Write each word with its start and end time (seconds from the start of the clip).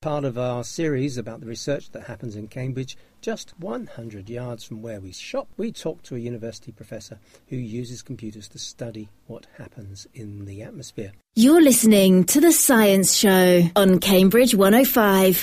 Part 0.00 0.24
of 0.24 0.38
our 0.38 0.62
series 0.62 1.18
about 1.18 1.40
the 1.40 1.46
research 1.46 1.90
that 1.90 2.04
happens 2.04 2.36
in 2.36 2.46
Cambridge, 2.46 2.96
just 3.20 3.52
100 3.58 4.30
yards 4.30 4.62
from 4.62 4.80
where 4.80 5.00
we 5.00 5.10
shop, 5.10 5.48
we 5.56 5.72
talk 5.72 6.04
to 6.04 6.14
a 6.14 6.20
university 6.20 6.70
professor 6.70 7.18
who 7.48 7.56
uses 7.56 8.00
computers 8.00 8.46
to 8.50 8.60
study 8.60 9.08
what 9.26 9.48
happens 9.56 10.06
in 10.14 10.44
the 10.44 10.62
atmosphere. 10.62 11.10
You're 11.34 11.60
listening 11.60 12.22
to 12.26 12.40
The 12.40 12.52
Science 12.52 13.12
Show 13.12 13.64
on 13.74 13.98
Cambridge 13.98 14.54
105. 14.54 15.42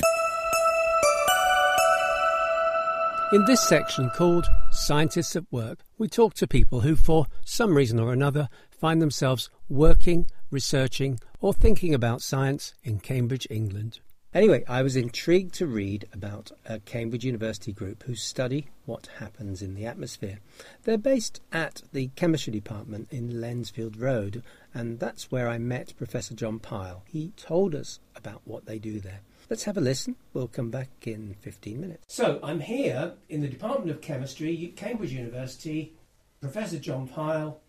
In 3.33 3.43
this 3.43 3.61
section 3.61 4.09
called 4.11 4.47
Scientists 4.71 5.35
at 5.35 5.43
Work, 5.51 5.79
we 5.97 6.07
talk 6.07 6.33
to 6.35 6.47
people 6.47 6.79
who, 6.79 6.95
for 6.95 7.25
some 7.43 7.75
reason 7.75 7.99
or 7.99 8.13
another, 8.13 8.47
find 8.71 9.01
themselves 9.01 9.49
working, 9.67 10.27
researching, 10.49 11.19
or 11.41 11.53
thinking 11.53 11.93
about 11.93 12.21
science 12.21 12.73
in 12.85 12.99
Cambridge, 12.99 13.47
England. 13.49 13.99
Anyway, 14.35 14.65
I 14.67 14.81
was 14.81 14.97
intrigued 14.97 15.53
to 15.55 15.65
read 15.65 16.09
about 16.11 16.51
a 16.65 16.81
Cambridge 16.81 17.23
University 17.23 17.71
group 17.71 18.03
who 18.03 18.15
study 18.15 18.67
what 18.85 19.07
happens 19.19 19.61
in 19.61 19.75
the 19.75 19.85
atmosphere. 19.85 20.39
They're 20.83 20.97
based 20.97 21.39
at 21.53 21.83
the 21.93 22.09
chemistry 22.17 22.51
department 22.51 23.07
in 23.11 23.39
Lensfield 23.39 23.97
Road, 23.97 24.43
and 24.73 24.99
that's 24.99 25.31
where 25.31 25.47
I 25.47 25.57
met 25.57 25.95
Professor 25.95 26.33
John 26.33 26.59
Pyle. 26.59 27.05
He 27.07 27.31
told 27.37 27.73
us 27.73 28.01
about 28.13 28.41
what 28.43 28.65
they 28.65 28.77
do 28.77 28.99
there. 28.99 29.21
Let's 29.49 29.63
have 29.63 29.77
a 29.77 29.81
listen. 29.81 30.17
We'll 30.33 30.49
come 30.49 30.69
back 30.69 30.89
in 31.03 31.35
15 31.39 31.79
minutes. 31.79 32.03
So, 32.13 32.41
I'm 32.43 32.59
here 32.59 33.13
in 33.29 33.39
the 33.39 33.47
Department 33.47 33.89
of 33.89 34.01
Chemistry, 34.01 34.73
Cambridge 34.75 35.13
University, 35.13 35.93
Professor 36.41 36.77
John 36.77 37.07
Pyle. 37.07 37.61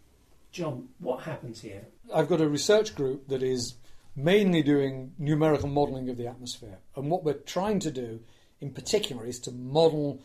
John, 0.50 0.88
what 0.98 1.22
happens 1.22 1.60
here? 1.60 1.86
I've 2.12 2.28
got 2.28 2.40
a 2.40 2.48
research 2.48 2.96
group 2.96 3.28
that 3.28 3.44
is 3.44 3.76
mainly 4.16 4.62
doing 4.62 5.12
numerical 5.18 5.68
modelling 5.68 6.08
of 6.08 6.16
the 6.16 6.26
atmosphere. 6.26 6.78
And 6.96 7.10
what 7.10 7.22
we're 7.22 7.34
trying 7.34 7.80
to 7.80 7.90
do 7.90 8.20
in 8.60 8.70
particular 8.70 9.26
is 9.26 9.38
to 9.40 9.52
model 9.52 10.20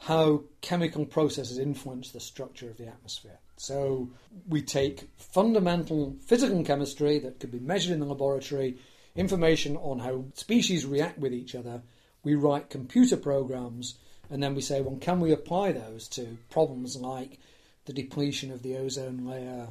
how 0.00 0.42
chemical 0.60 1.06
processes 1.06 1.58
influence 1.58 2.10
the 2.10 2.20
structure 2.20 2.68
of 2.68 2.76
the 2.76 2.88
atmosphere. 2.88 3.38
So 3.56 4.10
we 4.48 4.62
take 4.62 5.08
fundamental 5.16 6.16
physical 6.24 6.62
chemistry 6.64 7.18
that 7.20 7.40
could 7.40 7.50
be 7.50 7.58
measured 7.58 7.92
in 7.92 8.00
the 8.00 8.06
laboratory, 8.06 8.78
information 9.16 9.76
on 9.76 10.00
how 10.00 10.24
species 10.34 10.86
react 10.86 11.18
with 11.18 11.32
each 11.32 11.54
other, 11.54 11.82
we 12.22 12.34
write 12.34 12.70
computer 12.70 13.16
programs, 13.16 13.94
and 14.30 14.42
then 14.42 14.54
we 14.54 14.60
say, 14.60 14.80
well, 14.80 14.96
can 14.96 15.20
we 15.20 15.32
apply 15.32 15.72
those 15.72 16.08
to 16.08 16.38
problems 16.50 16.96
like 16.96 17.38
the 17.86 17.92
depletion 17.92 18.52
of 18.52 18.62
the 18.62 18.76
ozone 18.76 19.26
layer, 19.26 19.68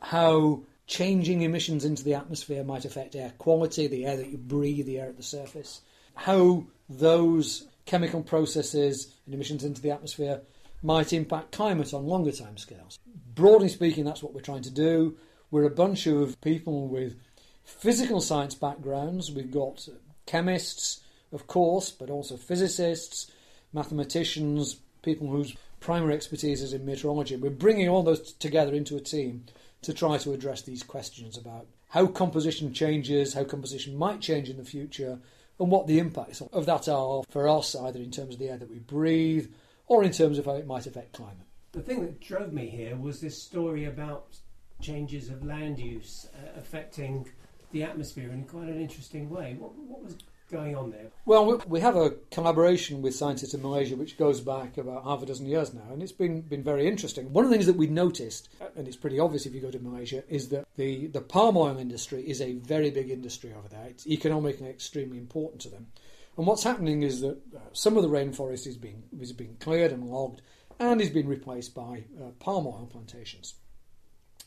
how 0.00 0.62
changing 0.88 1.42
emissions 1.42 1.84
into 1.84 2.02
the 2.02 2.14
atmosphere 2.14 2.64
might 2.64 2.84
affect 2.84 3.14
air 3.14 3.32
quality, 3.38 3.86
the 3.86 4.06
air 4.06 4.16
that 4.16 4.30
you 4.30 4.38
breathe, 4.38 4.86
the 4.86 4.98
air 4.98 5.08
at 5.08 5.16
the 5.16 5.22
surface, 5.22 5.82
how 6.14 6.64
those 6.88 7.68
chemical 7.84 8.22
processes 8.22 9.14
and 9.26 9.34
emissions 9.34 9.62
into 9.62 9.80
the 9.80 9.90
atmosphere 9.90 10.40
might 10.82 11.12
impact 11.12 11.52
climate 11.52 11.92
on 11.92 12.06
longer 12.06 12.32
time 12.32 12.56
scales. 12.56 12.98
Broadly 13.34 13.68
speaking, 13.68 14.04
that's 14.04 14.22
what 14.22 14.32
we're 14.32 14.40
trying 14.40 14.62
to 14.62 14.70
do. 14.70 15.16
We're 15.50 15.64
a 15.64 15.70
bunch 15.70 16.06
of 16.06 16.40
people 16.40 16.88
with 16.88 17.16
physical 17.64 18.20
science 18.20 18.54
backgrounds. 18.54 19.30
We've 19.30 19.50
got 19.50 19.86
chemists, 20.26 21.00
of 21.32 21.46
course, 21.46 21.90
but 21.90 22.10
also 22.10 22.36
physicists, 22.36 23.30
mathematicians, 23.72 24.76
people 25.02 25.28
whose 25.28 25.54
primary 25.80 26.14
expertise 26.14 26.62
is 26.62 26.72
in 26.72 26.86
meteorology. 26.86 27.36
We're 27.36 27.50
bringing 27.50 27.88
all 27.88 28.02
those 28.02 28.32
together 28.34 28.74
into 28.74 28.96
a 28.96 29.00
team 29.00 29.44
to 29.82 29.92
try 29.92 30.18
to 30.18 30.32
address 30.32 30.62
these 30.62 30.82
questions 30.82 31.36
about 31.36 31.66
how 31.90 32.06
composition 32.06 32.72
changes, 32.72 33.34
how 33.34 33.44
composition 33.44 33.96
might 33.96 34.20
change 34.20 34.48
in 34.50 34.56
the 34.56 34.64
future, 34.64 35.18
and 35.58 35.70
what 35.70 35.86
the 35.86 35.98
impacts 35.98 36.40
of 36.40 36.66
that 36.66 36.88
are 36.88 37.22
for 37.28 37.48
us, 37.48 37.74
either 37.74 37.98
in 38.00 38.10
terms 38.10 38.34
of 38.34 38.40
the 38.40 38.48
air 38.48 38.58
that 38.58 38.70
we 38.70 38.78
breathe 38.78 39.50
or 39.86 40.04
in 40.04 40.12
terms 40.12 40.38
of 40.38 40.44
how 40.44 40.52
it 40.52 40.66
might 40.66 40.86
affect 40.86 41.12
climate. 41.12 41.46
The 41.72 41.80
thing 41.80 42.00
that 42.02 42.20
drove 42.20 42.52
me 42.52 42.68
here 42.68 42.96
was 42.96 43.20
this 43.20 43.40
story 43.40 43.86
about 43.86 44.36
changes 44.80 45.28
of 45.28 45.44
land 45.44 45.78
use 45.78 46.28
uh, 46.34 46.58
affecting 46.58 47.28
the 47.72 47.82
atmosphere 47.82 48.30
in 48.30 48.44
quite 48.44 48.68
an 48.68 48.80
interesting 48.80 49.28
way. 49.28 49.56
What, 49.58 49.74
what 49.74 50.02
was 50.02 50.16
going 50.50 50.76
on 50.76 50.90
there? 50.90 51.06
Well, 51.24 51.62
we 51.66 51.80
have 51.80 51.96
a 51.96 52.10
collaboration 52.30 53.02
with 53.02 53.14
scientists 53.14 53.54
in 53.54 53.62
Malaysia 53.62 53.96
which 53.96 54.18
goes 54.18 54.40
back 54.40 54.78
about 54.78 55.04
half 55.04 55.22
a 55.22 55.26
dozen 55.26 55.46
years 55.46 55.74
now, 55.74 55.92
and 55.92 56.02
it's 56.02 56.12
been, 56.12 56.40
been 56.40 56.62
very 56.62 56.86
interesting. 56.86 57.32
One 57.32 57.44
of 57.44 57.50
the 57.50 57.56
things 57.56 57.66
that 57.66 57.76
we 57.76 57.86
noticed, 57.86 58.48
and 58.76 58.88
it's 58.88 58.96
pretty 58.96 59.18
obvious 59.18 59.46
if 59.46 59.54
you 59.54 59.60
go 59.60 59.70
to 59.70 59.78
Malaysia, 59.78 60.22
is 60.28 60.48
that 60.48 60.66
the, 60.76 61.06
the 61.08 61.20
palm 61.20 61.56
oil 61.56 61.78
industry 61.78 62.22
is 62.22 62.40
a 62.40 62.54
very 62.54 62.90
big 62.90 63.10
industry 63.10 63.52
over 63.56 63.68
there. 63.68 63.86
It's 63.88 64.06
economically 64.06 64.68
extremely 64.68 65.18
important 65.18 65.60
to 65.62 65.68
them. 65.68 65.88
And 66.36 66.46
what's 66.46 66.62
happening 66.62 67.02
is 67.02 67.20
that 67.20 67.36
uh, 67.54 67.60
some 67.72 67.96
of 67.96 68.02
the 68.02 68.08
rainforest 68.08 68.66
is 68.66 68.76
being, 68.76 69.02
is 69.20 69.32
being 69.32 69.56
cleared 69.58 69.92
and 69.92 70.04
logged 70.04 70.40
and 70.78 71.00
is 71.00 71.10
being 71.10 71.26
replaced 71.26 71.74
by 71.74 72.04
uh, 72.20 72.30
palm 72.38 72.66
oil 72.66 72.88
plantations. 72.90 73.54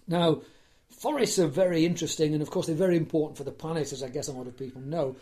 Now, 0.07 0.41
forests 0.89 1.39
are 1.39 1.47
very 1.47 1.85
interesting, 1.85 2.33
and 2.33 2.41
of 2.41 2.50
course, 2.50 2.68
they're 2.68 2.75
very 2.75 2.97
important 2.97 3.38
for 3.38 3.44
the 3.44 3.51
planet, 3.51 3.91
as 3.91 4.03
I 4.03 4.09
guess 4.09 4.28
a 4.28 4.33
lot 4.33 4.47
of 4.47 4.57
people 4.57 4.81
know. 4.81 5.16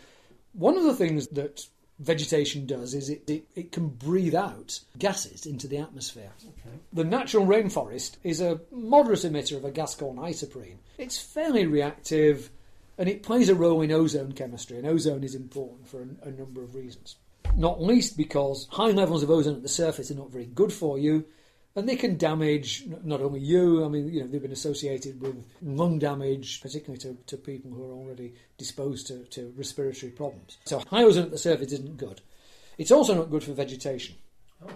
One 0.52 0.76
of 0.76 0.84
the 0.84 0.94
things 0.94 1.28
that 1.28 1.66
vegetation 1.98 2.66
does 2.66 2.94
is 2.94 3.10
it, 3.10 3.28
it, 3.28 3.44
it 3.54 3.72
can 3.72 3.88
breathe 3.88 4.34
out 4.34 4.80
gases 4.98 5.46
into 5.46 5.68
the 5.68 5.78
atmosphere. 5.78 6.30
Okay. 6.42 6.76
The 6.92 7.04
natural 7.04 7.46
rainforest 7.46 8.16
is 8.24 8.40
a 8.40 8.60
moderate 8.72 9.20
emitter 9.20 9.56
of 9.56 9.64
a 9.64 9.70
gas 9.70 9.94
called 9.94 10.16
isoprene. 10.16 10.78
It's 10.98 11.18
fairly 11.18 11.66
reactive 11.66 12.50
and 13.00 13.08
it 13.08 13.22
plays 13.22 13.48
a 13.48 13.54
role 13.54 13.80
in 13.80 13.90
ozone 13.90 14.32
chemistry, 14.32 14.76
and 14.76 14.86
ozone 14.86 15.24
is 15.24 15.34
important 15.34 15.88
for 15.88 16.02
a, 16.02 16.28
a 16.28 16.30
number 16.32 16.62
of 16.62 16.74
reasons. 16.74 17.16
Not 17.56 17.82
least 17.82 18.14
because 18.14 18.68
high 18.70 18.90
levels 18.90 19.22
of 19.22 19.30
ozone 19.30 19.56
at 19.56 19.62
the 19.62 19.68
surface 19.68 20.10
are 20.10 20.16
not 20.16 20.30
very 20.30 20.44
good 20.44 20.70
for 20.70 20.98
you, 20.98 21.24
and 21.76 21.88
they 21.88 21.96
can 21.96 22.16
damage 22.16 22.84
not 23.04 23.20
only 23.20 23.40
you. 23.40 23.84
I 23.84 23.88
mean, 23.88 24.12
you 24.12 24.20
know, 24.20 24.26
they've 24.26 24.42
been 24.42 24.52
associated 24.52 25.20
with 25.20 25.44
lung 25.62 25.98
damage, 25.98 26.60
particularly 26.60 26.98
to, 27.00 27.16
to 27.26 27.36
people 27.36 27.70
who 27.70 27.84
are 27.84 27.94
already 27.94 28.34
disposed 28.58 29.06
to, 29.08 29.24
to 29.26 29.52
respiratory 29.56 30.12
problems. 30.12 30.58
So 30.64 30.82
high 30.90 31.04
ozone 31.04 31.24
at 31.24 31.30
the 31.30 31.38
surface 31.38 31.72
isn't 31.72 31.96
good. 31.96 32.20
It's 32.78 32.90
also 32.90 33.14
not 33.14 33.30
good 33.30 33.44
for 33.44 33.52
vegetation. 33.52 34.16
Oh. 34.64 34.70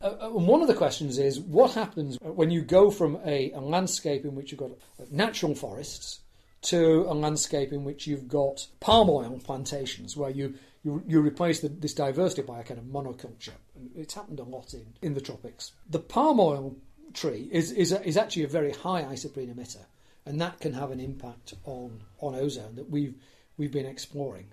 Uh, 0.00 0.28
and 0.36 0.46
one 0.46 0.60
of 0.60 0.68
the 0.68 0.74
questions 0.74 1.18
is 1.18 1.40
what 1.40 1.72
happens 1.72 2.18
when 2.20 2.50
you 2.50 2.60
go 2.60 2.90
from 2.90 3.18
a, 3.24 3.50
a 3.52 3.60
landscape 3.60 4.24
in 4.24 4.34
which 4.34 4.52
you've 4.52 4.60
got 4.60 4.72
natural 5.10 5.54
forests 5.54 6.20
to 6.62 7.06
a 7.08 7.14
landscape 7.14 7.72
in 7.72 7.82
which 7.82 8.06
you've 8.06 8.28
got 8.28 8.66
palm 8.80 9.08
oil 9.08 9.40
plantations, 9.42 10.16
where 10.16 10.30
you 10.30 10.54
you, 10.84 11.02
you 11.06 11.20
replace 11.20 11.60
the, 11.60 11.68
this 11.68 11.94
diversity 11.94 12.42
by 12.42 12.60
a 12.60 12.62
kind 12.62 12.78
of 12.78 12.86
monoculture. 12.86 13.54
It's 13.94 14.14
happened 14.14 14.40
a 14.40 14.44
lot 14.44 14.74
in, 14.74 14.86
in 15.02 15.14
the 15.14 15.20
tropics. 15.20 15.72
The 15.88 15.98
palm 15.98 16.40
oil 16.40 16.76
tree 17.14 17.48
is, 17.50 17.72
is, 17.72 17.92
a, 17.92 18.06
is 18.06 18.16
actually 18.16 18.44
a 18.44 18.48
very 18.48 18.72
high 18.72 19.02
isoprene 19.02 19.54
emitter, 19.54 19.84
and 20.24 20.40
that 20.40 20.60
can 20.60 20.72
have 20.74 20.90
an 20.90 21.00
impact 21.00 21.54
on, 21.64 22.02
on 22.20 22.34
ozone 22.34 22.76
that 22.76 22.90
we've, 22.90 23.14
we've 23.56 23.72
been 23.72 23.86
exploring. 23.86 24.48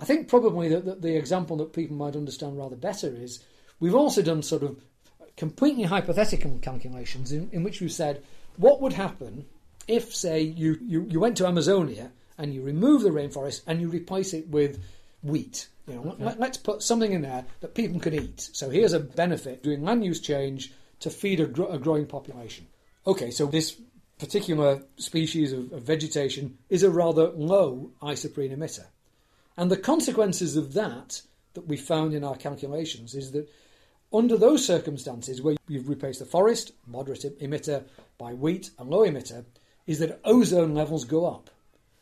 I 0.00 0.04
think 0.04 0.28
probably 0.28 0.68
that 0.68 0.84
the, 0.84 0.94
the 0.94 1.16
example 1.16 1.56
that 1.58 1.72
people 1.72 1.96
might 1.96 2.16
understand 2.16 2.58
rather 2.58 2.76
better 2.76 3.08
is 3.08 3.42
we've 3.80 3.94
also 3.94 4.22
done 4.22 4.42
sort 4.42 4.62
of 4.62 4.80
completely 5.36 5.84
hypothetical 5.84 6.58
calculations 6.60 7.32
in, 7.32 7.48
in 7.52 7.62
which 7.62 7.80
we've 7.80 7.92
said 7.92 8.22
what 8.56 8.80
would 8.80 8.92
happen 8.92 9.46
if, 9.86 10.14
say, 10.14 10.40
you, 10.42 10.78
you, 10.82 11.06
you 11.08 11.20
went 11.20 11.36
to 11.38 11.46
Amazonia 11.46 12.10
and 12.36 12.52
you 12.52 12.62
remove 12.62 13.02
the 13.02 13.10
rainforest 13.10 13.62
and 13.66 13.80
you 13.80 13.88
replace 13.88 14.34
it 14.34 14.48
with 14.48 14.82
wheat. 15.22 15.68
You 15.88 15.94
know, 15.94 16.10
okay. 16.12 16.24
let, 16.38 16.50
us 16.50 16.56
put 16.58 16.82
something 16.82 17.12
in 17.12 17.22
there 17.22 17.44
that 17.60 17.74
people 17.74 17.98
can 18.00 18.14
eat. 18.14 18.40
So 18.52 18.70
here's 18.70 18.92
a 18.92 19.00
benefit 19.00 19.62
doing 19.62 19.82
land 19.82 20.04
use 20.04 20.20
change 20.20 20.72
to 21.00 21.10
feed 21.10 21.40
a, 21.40 21.46
gro- 21.46 21.68
a 21.68 21.78
growing 21.78 22.06
population. 22.06 22.66
Okay, 23.06 23.30
so 23.30 23.46
this 23.46 23.80
particular 24.18 24.82
species 24.96 25.52
of, 25.52 25.72
of 25.72 25.82
vegetation 25.82 26.58
is 26.68 26.82
a 26.82 26.90
rather 26.90 27.28
low 27.30 27.92
isoprene 28.02 28.56
emitter. 28.56 28.86
And 29.56 29.70
the 29.70 29.76
consequences 29.76 30.56
of 30.56 30.74
that, 30.74 31.22
that 31.54 31.66
we 31.66 31.76
found 31.76 32.14
in 32.14 32.24
our 32.24 32.36
calculations, 32.36 33.14
is 33.14 33.32
that 33.32 33.48
under 34.12 34.36
those 34.36 34.64
circumstances, 34.64 35.42
where 35.42 35.56
you've 35.68 35.88
replaced 35.88 36.18
the 36.18 36.24
forest, 36.24 36.72
moderate 36.86 37.40
emitter, 37.40 37.84
by 38.18 38.34
wheat, 38.34 38.70
and 38.78 38.90
low 38.90 39.00
emitter, 39.00 39.44
is 39.86 39.98
that 40.00 40.20
ozone 40.24 40.74
levels 40.74 41.04
go 41.04 41.26
up. 41.26 41.50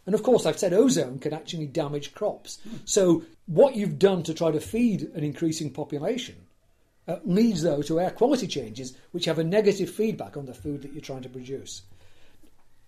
And 0.07 0.15
of 0.15 0.23
course, 0.23 0.47
I've 0.47 0.59
said 0.59 0.73
ozone 0.73 1.19
can 1.19 1.35
actually 1.35 1.67
damage 1.67 2.15
crops. 2.15 2.59
So, 2.85 3.25
what 3.47 3.75
you've 3.75 3.99
done 3.99 4.23
to 4.23 4.35
try 4.35 4.53
to 4.53 4.61
feed 4.61 5.03
an 5.15 5.25
increasing 5.25 5.73
population 5.73 6.37
uh, 7.09 7.19
leads, 7.25 7.63
though, 7.63 7.83
to 7.83 8.01
air 8.01 8.11
quality 8.11 8.47
changes, 8.47 8.97
which 9.11 9.25
have 9.25 9.39
a 9.39 9.45
negative 9.45 9.91
feedback 9.91 10.37
on 10.37 10.47
the 10.47 10.55
food 10.55 10.83
that 10.83 10.93
you're 10.93 11.01
trying 11.01 11.23
to 11.23 11.29
produce. 11.29 11.83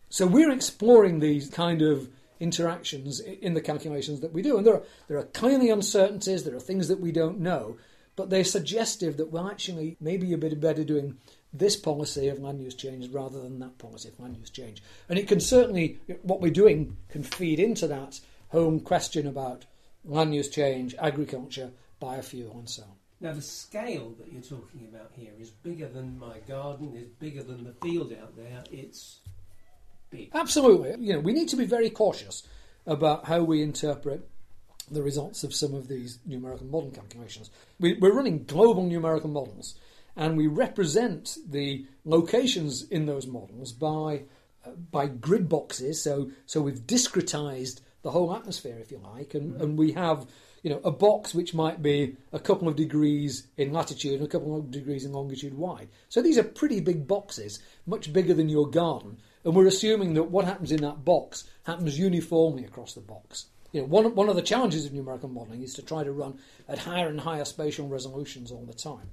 So, 0.09 0.27
we're 0.27 0.53
exploring 0.53 1.19
these 1.19 1.51
kind 1.51 1.83
of 1.83 2.09
interactions 2.41 3.21
in 3.21 3.55
the 3.55 3.61
calculations 3.61 4.21
that 4.21 4.33
we 4.33 4.43
do. 4.43 4.57
And 4.57 4.67
there 4.67 4.75
are, 4.75 4.83
there 5.09 5.19
are 5.19 5.25
clearly 5.25 5.71
uncertainties, 5.71 6.45
there 6.45 6.55
are 6.55 6.61
things 6.61 6.89
that 6.89 7.01
we 7.01 7.11
don't 7.11 7.41
know, 7.41 7.77
but 8.15 8.31
they're 8.31 8.45
suggestive 8.45 9.17
that 9.17 9.33
we're 9.33 9.51
actually 9.51 9.97
maybe 10.01 10.35
bit 10.37 10.61
better 10.61 10.85
doing 10.85 11.19
this 11.53 11.77
policy 11.77 12.29
of 12.29 12.39
land 12.39 12.61
use 12.63 12.75
change 12.75 13.09
rather 13.11 13.41
than 13.41 13.59
that 13.61 13.79
policy 13.79 14.09
of 14.11 14.21
land 14.21 14.37
use 14.37 14.51
change. 14.51 14.83
And 15.09 15.19
it 15.19 15.29
can 15.29 15.41
certainly, 15.41 15.99
what 16.23 16.41
we're 16.41 16.51
doing 16.51 16.97
can 17.09 17.23
feed 17.23 17.59
into 17.59 17.87
that 17.89 18.21
home 18.49 18.81
question 18.81 19.27
about 19.27 19.65
land 20.05 20.35
use 20.35 20.49
change, 20.49 20.95
agriculture, 20.99 21.71
biofuel, 22.01 22.55
and 22.55 22.69
so 22.69 22.83
on. 22.83 22.89
Now, 23.21 23.33
the 23.33 23.43
scale 23.43 24.15
that 24.19 24.33
you're 24.33 24.43
talking 24.43 24.87
about 24.93 25.11
here 25.17 25.33
is 25.41 25.51
bigger 25.51 25.89
than 25.89 26.19
my 26.19 26.39
garden, 26.47 26.95
is 26.95 27.09
bigger 27.09 27.43
than 27.43 27.65
the 27.65 27.73
field 27.83 28.13
out 28.13 28.37
there. 28.37 28.63
It's 28.71 29.19
big. 30.11 30.31
Absolutely. 30.35 30.95
You 31.05 31.15
know, 31.15 31.21
we 31.21 31.33
need 31.33 31.49
to 31.49 31.57
be 31.57 31.67
very 31.67 31.91
cautious 31.91 32.45
about 32.87 33.25
how 33.25 33.43
we 33.43 33.63
interpret 33.63 34.29
the 34.91 35.03
results 35.03 35.43
of 35.45 35.53
some 35.53 35.75
of 35.75 35.89
these 35.89 36.19
numerical 36.25 36.67
model 36.67 36.91
calculations. 36.91 37.51
We, 37.81 37.95
we're 37.95 38.15
running 38.15 38.45
global 38.45 38.85
numerical 38.85 39.29
models, 39.29 39.75
and 40.19 40.37
we 40.37 40.49
represent 40.49 41.39
the 41.49 41.87
locations 42.05 42.83
in 42.83 43.07
those 43.07 43.27
models 43.27 43.73
by 43.73 44.25
uh, 44.67 44.71
by 44.91 45.07
grid 45.07 45.49
boxes. 45.49 46.03
So 46.03 46.31
so 46.45 46.61
we've 46.61 46.87
discretized 46.87 47.81
the 48.03 48.11
whole 48.11 48.35
atmosphere, 48.35 48.79
if 48.81 48.91
you 48.91 48.99
like, 48.99 49.35
and, 49.35 49.53
mm-hmm. 49.53 49.63
and 49.63 49.79
we 49.79 49.93
have 49.93 50.27
you 50.63 50.71
know 50.71 50.81
a 50.83 50.91
box 50.91 51.35
which 51.35 51.55
might 51.55 51.81
be 51.81 52.17
a 52.33 52.41
couple 52.41 52.69
of 52.69 52.75
degrees 52.75 53.47
in 53.57 53.73
latitude 53.73 54.15
and 54.15 54.25
a 54.25 54.31
couple 54.31 54.57
of 54.57 54.73
degrees 54.73 55.05
in 55.05 55.13
longitude 55.13 55.55
wide. 55.55 55.89
So 56.09 56.21
these 56.21 56.37
are 56.37 56.45
pretty 56.45 56.81
big 56.81 57.07
boxes, 57.07 57.61
much 57.87 58.13
bigger 58.13 58.35
than 58.35 58.49
your 58.49 58.69
garden, 58.69 59.19
and 59.45 59.55
we're 59.55 59.67
assuming 59.67 60.15
that 60.15 60.25
what 60.25 60.45
happens 60.45 60.73
in 60.73 60.83
that 60.83 61.05
box 61.05 61.45
happens 61.63 61.99
uniformly 61.99 62.65
across 62.65 62.95
the 62.95 63.01
box. 63.01 63.47
You 63.71 63.83
know, 63.83 63.87
one, 63.87 64.15
one 64.15 64.31
of 64.31 64.37
the 64.37 64.43
challenges 64.43 64.87
of 64.87 64.95
numerical 64.95 65.29
modelling 65.29 65.63
is 65.63 65.75
to 65.75 65.83
try 65.83 66.03
to 66.03 66.11
run 66.11 66.39
at 66.69 66.79
higher 66.79 67.09
and 67.09 67.21
higher 67.21 67.45
spatial 67.45 67.87
resolutions 67.87 68.51
all 68.51 68.65
the 68.65 68.73
time. 68.73 69.11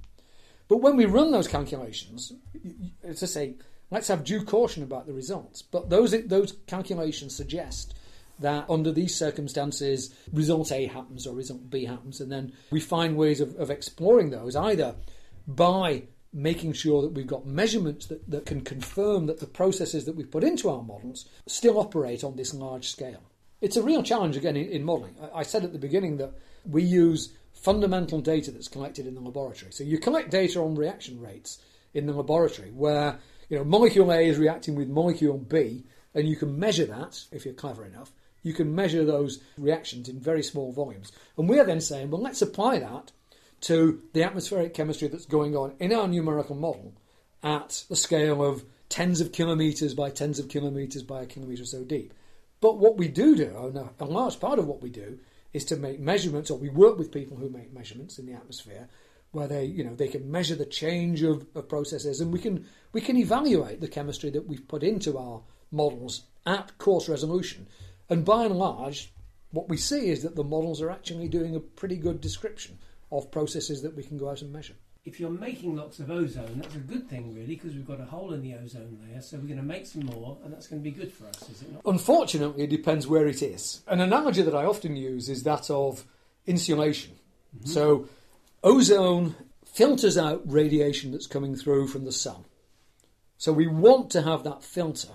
But 0.68 0.78
when 0.78 0.96
we 0.96 1.06
run 1.06 1.30
those 1.30 1.48
calculations, 1.48 2.32
as 3.04 3.22
I 3.22 3.26
say, 3.26 3.54
let's 3.90 4.08
have 4.08 4.24
due 4.24 4.42
caution 4.42 4.82
about 4.82 5.06
the 5.06 5.12
results. 5.12 5.62
But 5.62 5.90
those 5.90 6.10
those 6.26 6.54
calculations 6.66 7.36
suggest 7.36 7.94
that 8.38 8.68
under 8.68 8.92
these 8.92 9.14
circumstances, 9.14 10.14
result 10.32 10.70
A 10.72 10.86
happens 10.86 11.26
or 11.26 11.34
result 11.34 11.70
B 11.70 11.84
happens, 11.84 12.20
and 12.20 12.30
then 12.30 12.52
we 12.70 12.80
find 12.80 13.16
ways 13.16 13.40
of, 13.40 13.54
of 13.56 13.70
exploring 13.70 14.30
those 14.30 14.56
either 14.56 14.94
by 15.46 16.02
making 16.32 16.74
sure 16.74 17.00
that 17.00 17.12
we've 17.12 17.26
got 17.26 17.46
measurements 17.46 18.06
that, 18.06 18.28
that 18.30 18.44
can 18.44 18.60
confirm 18.60 19.26
that 19.26 19.40
the 19.40 19.46
processes 19.46 20.04
that 20.04 20.16
we've 20.16 20.30
put 20.30 20.44
into 20.44 20.68
our 20.68 20.82
models 20.82 21.26
still 21.46 21.78
operate 21.78 22.22
on 22.22 22.36
this 22.36 22.52
large 22.52 22.88
scale. 22.88 23.22
It's 23.62 23.76
a 23.76 23.82
real 23.82 24.02
challenge 24.02 24.36
again 24.36 24.56
in, 24.56 24.68
in 24.68 24.84
modelling. 24.84 25.16
I, 25.20 25.38
I 25.38 25.42
said 25.44 25.64
at 25.64 25.72
the 25.72 25.78
beginning 25.78 26.18
that 26.18 26.34
we 26.66 26.82
use 26.82 27.32
fundamental 27.66 28.20
data 28.20 28.52
that's 28.52 28.68
collected 28.68 29.08
in 29.08 29.16
the 29.16 29.20
laboratory. 29.20 29.72
So 29.72 29.82
you 29.82 29.98
collect 29.98 30.30
data 30.30 30.60
on 30.60 30.76
reaction 30.76 31.20
rates 31.20 31.58
in 31.94 32.06
the 32.06 32.12
laboratory 32.12 32.70
where 32.70 33.18
you 33.48 33.58
know 33.58 33.64
molecule 33.64 34.12
A 34.12 34.20
is 34.28 34.38
reacting 34.38 34.76
with 34.76 34.88
molecule 34.88 35.36
B, 35.36 35.84
and 36.14 36.28
you 36.28 36.36
can 36.36 36.56
measure 36.56 36.86
that 36.86 37.24
if 37.32 37.44
you're 37.44 37.54
clever 37.54 37.84
enough. 37.84 38.12
You 38.44 38.52
can 38.52 38.72
measure 38.72 39.04
those 39.04 39.40
reactions 39.58 40.08
in 40.08 40.20
very 40.20 40.44
small 40.44 40.70
volumes. 40.70 41.10
And 41.36 41.48
we're 41.48 41.64
then 41.64 41.80
saying, 41.80 42.12
well, 42.12 42.22
let's 42.22 42.40
apply 42.40 42.78
that 42.78 43.10
to 43.62 44.00
the 44.12 44.22
atmospheric 44.22 44.72
chemistry 44.72 45.08
that's 45.08 45.26
going 45.26 45.56
on 45.56 45.74
in 45.80 45.92
our 45.92 46.06
numerical 46.06 46.54
model 46.54 46.94
at 47.42 47.82
the 47.88 47.96
scale 47.96 48.44
of 48.44 48.64
tens 48.88 49.20
of 49.20 49.32
kilometres 49.32 49.92
by 49.92 50.10
tens 50.10 50.38
of 50.38 50.48
kilometres 50.48 51.02
by 51.02 51.22
a 51.22 51.26
kilometre 51.26 51.64
so 51.64 51.82
deep. 51.82 52.14
But 52.60 52.78
what 52.78 52.96
we 52.96 53.08
do 53.08 53.34
do, 53.34 53.52
and 53.74 53.90
a 53.98 54.04
large 54.04 54.38
part 54.38 54.60
of 54.60 54.68
what 54.68 54.82
we 54.82 54.88
do, 54.90 55.18
is 55.56 55.64
to 55.64 55.76
make 55.76 55.98
measurements, 55.98 56.50
or 56.50 56.58
we 56.58 56.68
work 56.68 56.98
with 56.98 57.10
people 57.10 57.38
who 57.38 57.48
make 57.48 57.72
measurements 57.72 58.18
in 58.18 58.26
the 58.26 58.34
atmosphere, 58.34 58.88
where 59.32 59.48
they, 59.48 59.64
you 59.64 59.82
know, 59.82 59.94
they 59.94 60.06
can 60.06 60.30
measure 60.30 60.54
the 60.54 60.66
change 60.66 61.22
of, 61.22 61.46
of 61.54 61.68
processes, 61.68 62.20
and 62.20 62.30
we 62.30 62.38
can 62.38 62.66
we 62.92 63.00
can 63.00 63.16
evaluate 63.16 63.80
the 63.80 63.88
chemistry 63.88 64.30
that 64.30 64.46
we've 64.46 64.68
put 64.68 64.82
into 64.82 65.16
our 65.16 65.42
models 65.72 66.24
at 66.44 66.76
coarse 66.76 67.08
resolution. 67.08 67.66
And 68.10 68.24
by 68.24 68.44
and 68.44 68.58
large, 68.58 69.12
what 69.50 69.68
we 69.68 69.78
see 69.78 70.10
is 70.10 70.22
that 70.22 70.36
the 70.36 70.44
models 70.44 70.82
are 70.82 70.90
actually 70.90 71.28
doing 71.28 71.56
a 71.56 71.60
pretty 71.60 71.96
good 71.96 72.20
description 72.20 72.78
of 73.10 73.30
processes 73.30 73.82
that 73.82 73.96
we 73.96 74.02
can 74.02 74.18
go 74.18 74.28
out 74.28 74.42
and 74.42 74.52
measure 74.52 74.76
if 75.06 75.20
you're 75.20 75.30
making 75.30 75.76
lots 75.76 76.00
of 76.00 76.10
ozone, 76.10 76.58
that's 76.60 76.74
a 76.74 76.80
good 76.80 77.08
thing, 77.08 77.32
really, 77.32 77.54
because 77.54 77.74
we've 77.74 77.86
got 77.86 78.00
a 78.00 78.04
hole 78.04 78.32
in 78.32 78.42
the 78.42 78.54
ozone 78.54 78.98
layer, 79.00 79.22
so 79.22 79.36
we're 79.36 79.44
going 79.44 79.56
to 79.56 79.62
make 79.62 79.86
some 79.86 80.04
more, 80.04 80.36
and 80.44 80.52
that's 80.52 80.66
going 80.66 80.82
to 80.82 80.84
be 80.84 80.90
good 80.90 81.12
for 81.12 81.28
us, 81.28 81.48
is 81.48 81.62
it 81.62 81.72
not? 81.72 81.82
Unfortunately, 81.86 82.64
it 82.64 82.70
depends 82.70 83.06
where 83.06 83.28
it 83.28 83.40
is. 83.40 83.82
An 83.86 84.00
analogy 84.00 84.42
that 84.42 84.54
I 84.54 84.64
often 84.64 84.96
use 84.96 85.28
is 85.28 85.44
that 85.44 85.70
of 85.70 86.04
insulation. 86.44 87.14
Mm-hmm. 87.56 87.68
So, 87.68 88.08
ozone 88.64 89.36
filters 89.64 90.18
out 90.18 90.42
radiation 90.44 91.12
that's 91.12 91.28
coming 91.28 91.54
through 91.54 91.86
from 91.86 92.04
the 92.04 92.12
sun. 92.12 92.44
So, 93.38 93.52
we 93.52 93.68
want 93.68 94.10
to 94.10 94.22
have 94.22 94.42
that 94.42 94.64
filter 94.64 95.10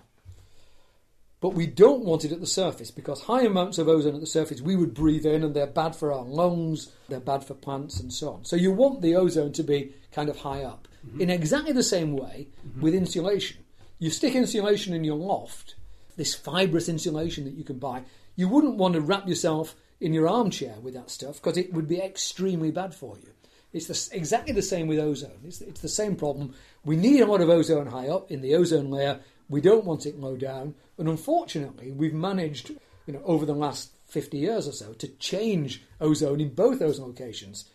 but 1.41 1.49
we 1.49 1.65
don't 1.65 2.05
want 2.05 2.23
it 2.23 2.31
at 2.31 2.39
the 2.39 2.47
surface 2.47 2.91
because 2.91 3.23
high 3.23 3.41
amounts 3.41 3.79
of 3.79 3.89
ozone 3.89 4.15
at 4.15 4.21
the 4.21 4.27
surface 4.27 4.61
we 4.61 4.75
would 4.75 4.93
breathe 4.93 5.25
in 5.25 5.43
and 5.43 5.53
they're 5.53 5.67
bad 5.67 5.95
for 5.95 6.13
our 6.13 6.23
lungs, 6.23 6.93
they're 7.09 7.19
bad 7.19 7.43
for 7.43 7.55
plants 7.55 7.99
and 7.99 8.13
so 8.13 8.33
on. 8.33 8.45
So 8.45 8.55
you 8.55 8.71
want 8.71 9.01
the 9.01 9.15
ozone 9.15 9.51
to 9.53 9.63
be 9.63 9.93
kind 10.11 10.29
of 10.29 10.37
high 10.37 10.63
up. 10.63 10.87
Mm-hmm. 11.05 11.21
In 11.21 11.29
exactly 11.31 11.73
the 11.73 11.83
same 11.83 12.15
way 12.15 12.47
mm-hmm. 12.65 12.81
with 12.81 12.93
insulation. 12.93 13.57
You 13.97 14.11
stick 14.11 14.35
insulation 14.35 14.93
in 14.93 15.03
your 15.03 15.17
loft, 15.17 15.75
this 16.15 16.35
fibrous 16.35 16.87
insulation 16.87 17.43
that 17.45 17.55
you 17.55 17.63
can 17.63 17.79
buy, 17.79 18.03
you 18.35 18.47
wouldn't 18.47 18.77
want 18.77 18.93
to 18.93 19.01
wrap 19.01 19.27
yourself 19.27 19.75
in 19.99 20.13
your 20.13 20.27
armchair 20.27 20.75
with 20.81 20.93
that 20.93 21.09
stuff 21.09 21.35
because 21.35 21.57
it 21.57 21.73
would 21.73 21.87
be 21.87 21.99
extremely 21.99 22.71
bad 22.71 22.93
for 22.93 23.17
you. 23.17 23.29
It's 23.73 23.87
the, 23.87 24.15
exactly 24.15 24.53
the 24.53 24.61
same 24.61 24.87
with 24.87 24.99
ozone. 24.99 25.39
It's, 25.45 25.61
it's 25.61 25.81
the 25.81 25.87
same 25.87 26.15
problem. 26.15 26.53
We 26.83 26.97
need 26.97 27.21
a 27.21 27.25
lot 27.25 27.41
of 27.41 27.49
ozone 27.49 27.87
high 27.87 28.09
up 28.09 28.29
in 28.29 28.41
the 28.41 28.55
ozone 28.55 28.91
layer. 28.91 29.21
We 29.51 29.61
don't 29.61 29.85
want 29.85 30.05
it 30.05 30.17
low 30.17 30.37
down. 30.37 30.75
And 30.97 31.09
unfortunately, 31.09 31.91
we've 31.91 32.13
managed, 32.13 32.71
you 33.05 33.13
know, 33.13 33.21
over 33.25 33.45
the 33.45 33.53
last 33.53 33.91
50 34.07 34.37
years 34.37 34.67
or 34.67 34.71
so 34.71 34.93
to 34.93 35.07
change 35.07 35.83
ozone 35.99 36.39
in 36.39 36.53
both 36.53 36.79
those 36.79 36.99
locations. 36.99 37.65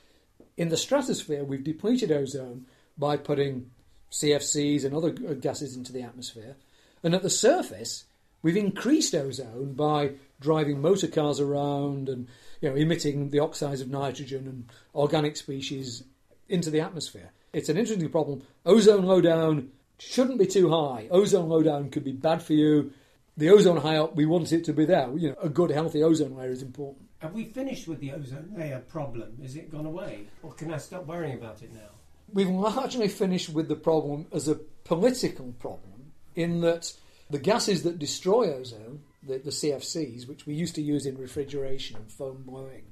In 0.57 0.71
the 0.71 0.79
stratosphere, 0.79 1.45
we've 1.45 1.63
depleted 1.63 2.11
ozone 2.11 2.65
by 2.97 3.19
putting 3.19 3.71
CFCs 4.11 4.85
and 4.85 4.95
other 4.95 5.11
gases 5.11 5.77
into 5.77 5.93
the 5.93 6.03
atmosphere. 6.03 6.57
And 7.03 7.15
at 7.15 7.23
the 7.23 7.31
surface, 7.31 8.05
we've 8.41 8.57
increased 8.57 9.15
ozone 9.15 9.75
by 9.75 10.13
driving 10.41 10.81
motor 10.81 11.09
cars 11.09 11.41
around 11.41 12.09
and 12.09 12.27
you 12.63 12.71
know, 12.71 12.75
emitting 12.75 13.31
the 13.31 13.41
oxides 13.41 13.83
of 13.83 13.91
nitrogen 13.91 14.47
and 14.47 14.73
organic 14.95 15.37
species 15.37 16.05
into 16.49 16.71
the 16.71 16.81
atmosphere. 16.81 17.33
It's 17.53 17.69
an 17.69 17.77
interesting 17.77 18.09
problem. 18.09 18.43
Ozone 18.65 19.05
low 19.05 19.21
down 19.21 19.73
shouldn't 19.99 20.39
be 20.39 20.47
too 20.47 20.71
high. 20.71 21.09
Ozone 21.11 21.49
low 21.49 21.63
down 21.63 21.91
could 21.91 22.05
be 22.05 22.13
bad 22.13 22.43
for 22.43 22.53
you. 22.53 22.93
The 23.37 23.51
ozone 23.51 23.79
high 23.79 23.97
up, 23.97 24.17
we 24.17 24.27
want 24.27 24.53
it 24.53 24.65
to 24.65 24.73
be 24.73 24.85
there. 24.85 25.11
You 25.17 25.31
know, 25.31 25.37
a 25.43 25.49
good, 25.49 25.71
healthy 25.71 26.03
ozone 26.03 26.37
layer 26.37 26.51
is 26.51 26.63
important. 26.63 27.09
Have 27.19 27.35
we 27.35 27.45
finished 27.45 27.89
with 27.89 28.01
the 28.01 28.13
ozone 28.13 28.53
layer 28.57 28.81
problem? 28.81 29.39
Is 29.43 29.57
it 29.57 29.71
gone 29.71 29.87
away? 29.87 30.27
Or 30.43 30.53
can 30.53 30.73
I 30.73 30.79
stop 30.79 31.07
worrying 31.07 31.39
about 31.39 31.63
it 31.63 31.73
now? 31.73 31.91
We've 32.33 32.49
largely 32.49 33.09
finished 33.09 33.51
with 33.51 33.69
the 33.69 33.77
problem 33.77 34.27
as 34.33 34.49
a 34.49 34.57
political 34.85 35.53
problem, 35.59 36.13
in 36.35 36.61
that 36.61 36.93
the 37.31 37.39
gases 37.39 37.83
that 37.83 37.99
destroy 37.99 38.53
ozone, 38.55 39.03
the, 39.23 39.39
the 39.39 39.51
CFCs, 39.51 40.29
which 40.29 40.47
we 40.47 40.55
used 40.55 40.75
to 40.75 40.83
use 40.83 41.07
in 41.07 41.17
refrigeration 41.17 41.97
and 41.97 42.11
foam 42.11 42.43
blowing, 42.47 42.85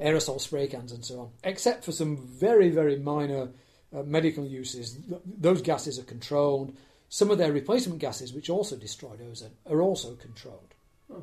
aerosol 0.00 0.40
spray 0.40 0.66
cans, 0.66 0.92
and 0.92 1.04
so 1.04 1.20
on, 1.20 1.30
except 1.44 1.84
for 1.84 1.92
some 1.92 2.16
very, 2.16 2.70
very 2.70 2.98
minor 2.98 3.48
uh, 3.96 4.02
medical 4.02 4.44
uses, 4.44 4.98
those 5.24 5.62
gases 5.62 5.98
are 5.98 6.04
controlled. 6.04 6.76
Some 7.08 7.30
of 7.30 7.38
their 7.38 7.52
replacement 7.52 8.00
gases, 8.00 8.32
which 8.32 8.50
also 8.50 8.76
destroyed 8.76 9.20
ozone, 9.22 9.56
are 9.68 9.80
also 9.80 10.14
controlled. 10.14 10.74
Hmm. 11.10 11.20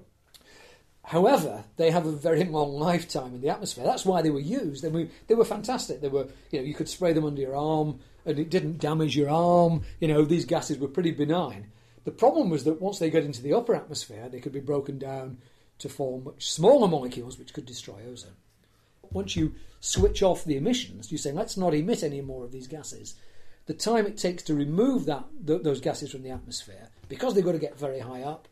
However, 1.03 1.63
they 1.77 1.91
have 1.91 2.05
a 2.05 2.11
very 2.11 2.43
long 2.45 2.73
lifetime 2.73 3.35
in 3.35 3.41
the 3.41 3.49
atmosphere. 3.49 3.83
That's 3.83 4.05
why 4.05 4.21
they 4.21 4.31
were 4.31 4.39
used. 4.39 4.83
They 4.83 4.89
were, 4.89 5.07
they 5.27 5.35
were 5.35 5.45
fantastic. 5.45 6.01
They 6.01 6.09
were, 6.09 6.27
you 6.51 6.59
know, 6.59 6.65
you 6.65 6.73
could 6.73 6.89
spray 6.89 7.13
them 7.13 7.25
under 7.25 7.41
your 7.41 7.55
arm, 7.55 7.99
and 8.25 8.39
it 8.39 8.49
didn't 8.49 8.79
damage 8.79 9.15
your 9.15 9.29
arm. 9.29 9.83
You 9.99 10.07
know, 10.07 10.25
these 10.25 10.45
gases 10.45 10.79
were 10.79 10.87
pretty 10.87 11.11
benign. 11.11 11.67
The 12.05 12.11
problem 12.11 12.49
was 12.49 12.63
that 12.63 12.81
once 12.81 12.99
they 12.99 13.09
got 13.09 13.23
into 13.23 13.41
the 13.41 13.53
upper 13.53 13.75
atmosphere, 13.75 14.29
they 14.29 14.39
could 14.39 14.53
be 14.53 14.59
broken 14.59 14.97
down 14.97 15.39
to 15.79 15.89
form 15.89 16.23
much 16.23 16.49
smaller 16.49 16.87
molecules, 16.87 17.37
which 17.37 17.53
could 17.53 17.65
destroy 17.65 17.99
ozone. 18.09 18.37
Once 19.15 19.35
you 19.35 19.55
switch 19.79 20.21
off 20.21 20.43
the 20.43 20.57
emissions, 20.57 21.11
you're 21.11 21.17
saying 21.17 21.35
let's 21.35 21.57
not 21.57 21.73
emit 21.73 22.03
any 22.03 22.21
more 22.21 22.43
of 22.43 22.51
these 22.51 22.67
gases. 22.67 23.15
The 23.65 23.73
time 23.73 24.05
it 24.05 24.17
takes 24.17 24.43
to 24.43 24.53
remove 24.53 25.05
that 25.05 25.23
th- 25.47 25.63
those 25.63 25.79
gases 25.79 26.11
from 26.11 26.21
the 26.21 26.29
atmosphere, 26.31 26.89
because 27.07 27.33
they've 27.33 27.45
got 27.45 27.53
to 27.53 27.57
get 27.57 27.79
very 27.79 27.99
high 27.99 28.21
up, 28.21 28.47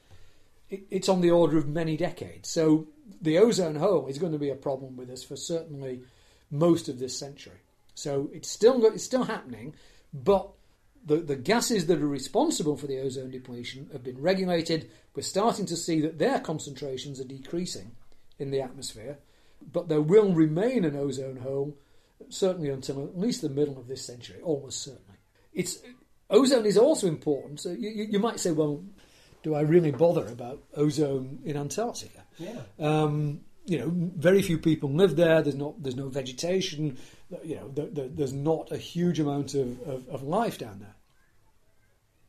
it, 0.69 0.83
it's 0.89 1.09
on 1.09 1.21
the 1.21 1.31
order 1.31 1.57
of 1.57 1.67
many 1.67 1.97
decades. 1.97 2.49
So 2.49 2.87
the 3.21 3.37
ozone 3.37 3.75
hole 3.75 4.07
is 4.07 4.17
going 4.17 4.31
to 4.31 4.39
be 4.39 4.49
a 4.49 4.55
problem 4.55 4.95
with 4.95 5.09
us 5.09 5.21
for 5.23 5.35
certainly 5.35 6.01
most 6.49 6.87
of 6.87 6.97
this 6.97 7.17
century. 7.17 7.59
So 7.93 8.29
it's 8.33 8.49
still 8.49 8.83
it's 8.85 9.03
still 9.03 9.23
happening, 9.25 9.75
but 10.13 10.49
the, 11.05 11.17
the 11.17 11.35
gases 11.35 11.87
that 11.87 12.01
are 12.01 12.07
responsible 12.07 12.77
for 12.77 12.87
the 12.87 12.99
ozone 12.99 13.31
depletion 13.31 13.89
have 13.91 14.03
been 14.03 14.21
regulated. 14.21 14.89
We're 15.13 15.23
starting 15.23 15.65
to 15.67 15.75
see 15.75 15.99
that 16.01 16.19
their 16.19 16.39
concentrations 16.39 17.19
are 17.19 17.25
decreasing 17.25 17.91
in 18.39 18.49
the 18.49 18.61
atmosphere 18.61 19.17
but 19.71 19.89
there 19.89 20.01
will 20.01 20.33
remain 20.33 20.85
an 20.85 20.95
ozone 20.95 21.37
hole 21.37 21.77
certainly 22.29 22.69
until 22.69 23.03
at 23.03 23.17
least 23.17 23.41
the 23.41 23.49
middle 23.49 23.77
of 23.77 23.87
this 23.87 24.05
century, 24.05 24.41
almost 24.43 24.81
certainly. 24.81 25.17
It's 25.53 25.79
ozone 26.29 26.65
is 26.65 26.77
also 26.77 27.07
important. 27.07 27.59
So 27.59 27.69
you, 27.71 28.07
you 28.09 28.19
might 28.19 28.39
say, 28.39 28.51
well, 28.51 28.83
do 29.43 29.55
I 29.55 29.61
really 29.61 29.91
bother 29.91 30.25
about 30.27 30.63
ozone 30.75 31.39
in 31.45 31.57
Antarctica? 31.57 32.23
Yeah. 32.37 32.61
Um, 32.79 33.41
you 33.65 33.77
know, 33.77 33.91
very 33.93 34.41
few 34.41 34.57
people 34.57 34.89
live 34.91 35.15
there. 35.15 35.41
There's 35.41 35.55
not 35.55 35.81
there's 35.81 35.95
no 35.95 36.09
vegetation. 36.09 36.97
You 37.43 37.55
know, 37.55 37.69
the, 37.69 37.81
the, 37.83 38.01
there's 38.13 38.33
not 38.33 38.71
a 38.71 38.77
huge 38.77 39.19
amount 39.19 39.53
of, 39.53 39.81
of, 39.87 40.07
of, 40.09 40.23
life 40.23 40.57
down 40.57 40.79
there. 40.79 40.95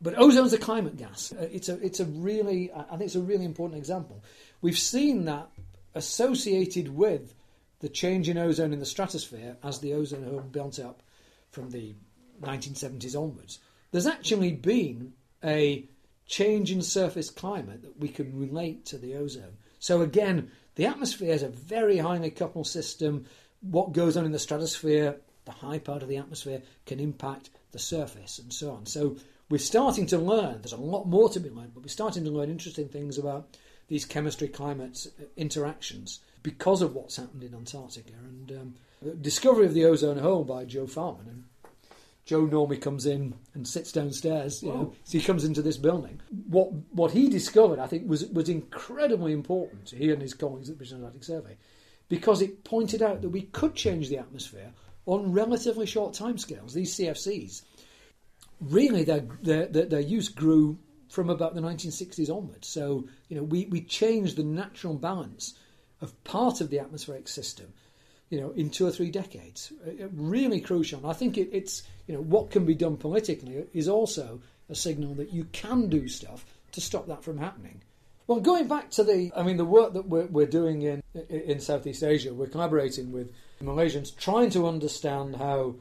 But 0.00 0.14
ozone's 0.14 0.52
a 0.52 0.58
climate 0.58 0.96
gas. 0.96 1.32
Uh, 1.32 1.48
it's 1.50 1.68
a 1.68 1.84
it's 1.84 1.98
a 1.98 2.04
really 2.04 2.70
I 2.72 2.82
think 2.90 3.02
it's 3.02 3.16
a 3.16 3.20
really 3.20 3.44
important 3.44 3.78
example. 3.78 4.22
We've 4.60 4.78
seen 4.78 5.24
that 5.24 5.48
associated 5.94 6.88
with 6.88 7.34
the 7.80 7.88
change 7.88 8.28
in 8.28 8.38
ozone 8.38 8.72
in 8.72 8.80
the 8.80 8.86
stratosphere 8.86 9.56
as 9.62 9.80
the 9.80 9.92
ozone 9.92 10.24
hole 10.24 10.40
built 10.40 10.78
up 10.78 11.02
from 11.50 11.70
the 11.70 11.94
1970s 12.42 13.18
onwards. 13.18 13.58
There's 13.90 14.06
actually 14.06 14.52
been 14.52 15.12
a 15.42 15.86
change 16.26 16.70
in 16.70 16.82
surface 16.82 17.30
climate 17.30 17.82
that 17.82 17.98
we 17.98 18.08
can 18.08 18.38
relate 18.38 18.86
to 18.86 18.98
the 18.98 19.14
ozone. 19.14 19.58
So 19.78 20.00
again, 20.00 20.50
the 20.76 20.86
atmosphere 20.86 21.32
is 21.32 21.42
a 21.42 21.48
very 21.48 21.98
highly 21.98 22.30
coupled 22.30 22.66
system. 22.66 23.26
What 23.60 23.92
goes 23.92 24.16
on 24.16 24.24
in 24.24 24.32
the 24.32 24.38
stratosphere, 24.38 25.16
the 25.44 25.52
high 25.52 25.78
part 25.78 26.02
of 26.02 26.08
the 26.08 26.16
atmosphere, 26.16 26.62
can 26.86 27.00
impact 27.00 27.50
the 27.72 27.78
surface 27.78 28.38
and 28.38 28.52
so 28.52 28.70
on. 28.70 28.86
So 28.86 29.16
we're 29.50 29.58
starting 29.58 30.06
to 30.06 30.18
learn, 30.18 30.62
there's 30.62 30.72
a 30.72 30.76
lot 30.76 31.06
more 31.06 31.28
to 31.28 31.40
be 31.40 31.50
learned, 31.50 31.74
but 31.74 31.82
we're 31.82 31.88
starting 31.88 32.24
to 32.24 32.30
learn 32.30 32.50
interesting 32.50 32.88
things 32.88 33.18
about 33.18 33.56
these 33.88 34.04
chemistry 34.04 34.48
climate 34.48 35.06
interactions 35.36 36.20
because 36.42 36.82
of 36.82 36.94
what's 36.94 37.16
happened 37.16 37.42
in 37.42 37.54
Antarctica. 37.54 38.12
And 38.22 38.52
um, 38.52 38.74
the 39.02 39.14
discovery 39.14 39.66
of 39.66 39.74
the 39.74 39.84
ozone 39.84 40.18
hole 40.18 40.44
by 40.44 40.64
Joe 40.64 40.86
Farman, 40.86 41.26
and 41.28 41.44
Joe 42.24 42.46
normally 42.46 42.78
comes 42.78 43.04
in 43.04 43.34
and 43.52 43.68
sits 43.68 43.92
downstairs. 43.92 44.62
You 44.62 44.70
know, 44.70 44.94
so 45.04 45.18
he 45.18 45.24
comes 45.24 45.44
into 45.44 45.62
this 45.62 45.76
building. 45.76 46.20
What 46.48 46.72
what 46.92 47.10
he 47.10 47.28
discovered, 47.28 47.78
I 47.78 47.86
think, 47.86 48.08
was 48.08 48.26
was 48.26 48.48
incredibly 48.48 49.32
important. 49.32 49.90
He 49.90 50.10
and 50.10 50.22
his 50.22 50.34
colleagues 50.34 50.70
at 50.70 50.76
the 50.76 50.78
British 50.78 50.94
Antarctic 50.94 51.24
Survey, 51.24 51.56
because 52.08 52.40
it 52.40 52.64
pointed 52.64 53.02
out 53.02 53.20
that 53.22 53.28
we 53.28 53.42
could 53.42 53.74
change 53.74 54.08
the 54.08 54.18
atmosphere 54.18 54.72
on 55.06 55.32
relatively 55.32 55.84
short 55.84 56.14
timescales. 56.14 56.72
These 56.72 56.96
CFCs, 56.96 57.62
really, 58.60 59.04
their 59.04 59.20
their, 59.42 59.66
their 59.66 60.00
use 60.00 60.28
grew 60.30 60.78
from 61.14 61.30
about 61.30 61.54
the 61.54 61.60
1960s 61.60 62.28
onwards. 62.28 62.68
So 62.68 63.08
you 63.28 63.36
know, 63.36 63.42
we 63.42 63.66
we 63.66 63.80
changed 63.80 64.36
the 64.36 64.44
natural 64.44 64.94
balance 64.94 65.54
of 66.00 66.22
part 66.24 66.60
of 66.60 66.70
the 66.70 66.80
atmospheric 66.80 67.28
system 67.28 67.72
you 68.30 68.40
know, 68.40 68.50
in 68.50 68.68
two 68.68 68.86
or 68.86 68.90
three 68.90 69.10
decades. 69.10 69.72
Uh, 69.86 70.08
really 70.12 70.60
crucial. 70.60 70.98
And 70.98 71.08
I 71.08 71.12
think 71.12 71.38
it, 71.38 71.50
it's, 71.52 71.84
you 72.08 72.14
know, 72.14 72.20
what 72.20 72.50
can 72.50 72.64
be 72.64 72.74
done 72.74 72.96
politically 72.96 73.64
is 73.72 73.88
also 73.88 74.40
a 74.68 74.74
signal 74.74 75.14
that 75.14 75.32
you 75.32 75.44
can 75.52 75.88
do 75.88 76.08
stuff 76.08 76.44
to 76.72 76.80
stop 76.80 77.06
that 77.06 77.22
from 77.22 77.38
happening. 77.38 77.82
Well, 78.26 78.40
going 78.40 78.66
back 78.66 78.90
to 78.92 79.04
the, 79.04 79.30
I 79.36 79.42
mean, 79.42 79.58
the 79.58 79.64
work 79.64 79.92
that 79.92 80.08
we're, 80.08 80.26
we're 80.26 80.46
doing 80.46 80.82
in 80.82 81.02
in 81.28 81.60
Southeast 81.60 82.02
Asia, 82.02 82.34
we're 82.34 82.48
collaborating 82.48 83.12
with 83.12 83.30
Malaysians, 83.62 84.16
trying 84.16 84.50
to 84.50 84.66
understand 84.66 85.36
how 85.36 85.76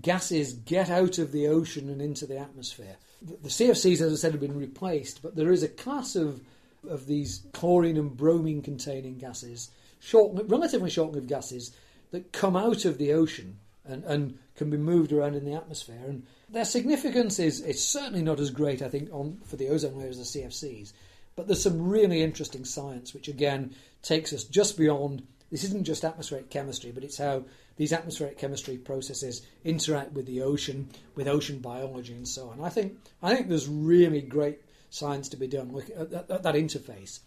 gases 0.00 0.52
get 0.52 0.90
out 0.90 1.18
of 1.18 1.32
the 1.32 1.48
ocean 1.48 1.88
and 1.88 2.02
into 2.02 2.26
the 2.26 2.36
atmosphere. 2.36 2.96
The, 3.24 3.48
CFCs, 3.48 4.00
as 4.00 4.12
I 4.12 4.16
said, 4.16 4.32
have 4.32 4.40
been 4.40 4.58
replaced, 4.58 5.22
but 5.22 5.36
there 5.36 5.52
is 5.52 5.62
a 5.62 5.68
class 5.68 6.16
of 6.16 6.42
of 6.88 7.06
these 7.06 7.46
chlorine 7.52 7.96
and 7.96 8.16
bromine 8.16 8.60
containing 8.60 9.16
gases 9.16 9.70
short, 10.00 10.42
relatively 10.48 10.90
short-lived 10.90 11.28
gases 11.28 11.72
that 12.10 12.32
come 12.32 12.56
out 12.56 12.84
of 12.84 12.98
the 12.98 13.12
ocean 13.12 13.58
and, 13.84 14.04
and 14.04 14.38
can 14.56 14.70
be 14.70 14.76
moved 14.76 15.12
around 15.12 15.34
in 15.34 15.44
the 15.44 15.54
atmosphere. 15.54 16.00
And 16.06 16.26
their 16.48 16.64
significance 16.64 17.38
is, 17.38 17.60
is 17.60 17.82
certainly 17.82 18.22
not 18.22 18.40
as 18.40 18.50
great, 18.50 18.82
I 18.82 18.88
think, 18.88 19.08
on 19.12 19.38
for 19.44 19.56
the 19.56 19.68
ozone 19.68 19.96
layer 19.96 20.08
as 20.08 20.32
the 20.32 20.40
CFCs. 20.40 20.92
But 21.34 21.46
there's 21.46 21.62
some 21.62 21.88
really 21.88 22.22
interesting 22.22 22.64
science 22.64 23.14
which, 23.14 23.28
again, 23.28 23.74
takes 24.02 24.32
us 24.32 24.44
just 24.44 24.76
beyond. 24.76 25.26
This 25.50 25.64
isn't 25.64 25.84
just 25.84 26.04
atmospheric 26.04 26.50
chemistry, 26.50 26.92
but 26.92 27.04
it's 27.04 27.18
how 27.18 27.44
these 27.76 27.92
atmospheric 27.92 28.38
chemistry 28.38 28.76
processes 28.76 29.46
interact 29.64 30.12
with 30.12 30.26
the 30.26 30.42
ocean, 30.42 30.88
with 31.14 31.28
ocean 31.28 31.58
biology, 31.58 32.14
and 32.14 32.28
so 32.28 32.50
on. 32.50 32.60
I 32.62 32.68
think 32.68 32.98
I 33.22 33.34
think 33.34 33.48
there's 33.48 33.68
really 33.68 34.20
great 34.20 34.60
science 34.90 35.28
to 35.30 35.36
be 35.36 35.46
done 35.46 35.74
at, 35.96 36.12
at, 36.12 36.30
at 36.30 36.42
that 36.42 36.54
interface 36.54 37.20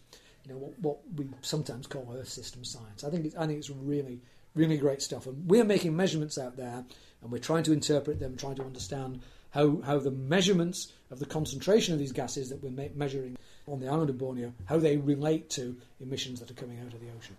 you 0.46 0.54
know 0.54 0.60
what, 0.60 0.80
what 0.80 0.98
we 1.16 1.28
sometimes 1.42 1.88
call 1.88 2.16
Earth 2.16 2.30
system 2.30 2.64
science. 2.64 3.04
I 3.04 3.10
think 3.10 3.26
it's, 3.26 3.36
I 3.36 3.48
think 3.48 3.60
it's 3.60 3.70
really 3.70 4.22
really 4.54 4.78
great 4.78 5.02
stuff, 5.02 5.28
and 5.28 5.50
we're 5.50 5.66
making 5.66 5.96
measurements 5.96 6.38
out 6.38 6.56
there, 6.56 6.86
and 7.22 7.32
we're 7.32 7.40
trying 7.40 7.64
to 7.64 7.74
interpret 7.74 8.22
them, 8.22 8.38
trying 8.38 8.56
to 8.56 8.64
understand 8.64 9.22
how 9.52 9.82
how 9.82 10.00
the 10.00 10.12
measurements 10.12 10.94
of 11.12 11.20
the 11.20 11.26
concentration 11.26 11.94
of 11.94 12.00
these 12.00 12.12
gases 12.12 12.50
that 12.50 12.64
we're 12.64 12.72
me- 12.72 12.92
measuring 12.96 13.38
on 13.68 13.80
the 13.80 13.88
island 13.88 14.10
of 14.10 14.18
Borneo, 14.18 14.54
how 14.66 14.78
they 14.78 14.98
relate 14.98 15.50
to 15.50 15.76
emissions 16.00 16.40
that 16.40 16.52
are 16.52 16.56
coming 16.56 16.80
out 16.80 16.94
of 16.94 17.00
the 17.00 17.10
ocean. 17.18 17.36